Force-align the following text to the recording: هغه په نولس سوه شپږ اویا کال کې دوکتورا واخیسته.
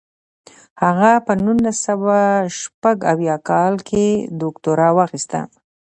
هغه 0.83 1.11
په 1.25 1.33
نولس 1.43 1.77
سوه 1.87 2.17
شپږ 2.57 2.97
اویا 3.13 3.35
کال 3.49 3.73
کې 3.89 4.05
دوکتورا 4.41 4.87
واخیسته. 4.97 5.39